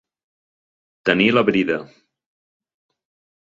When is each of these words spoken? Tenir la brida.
Tenir 1.11 1.29
la 1.37 1.45
brida. 1.51 1.79